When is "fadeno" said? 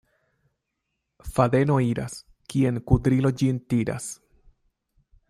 1.35-1.77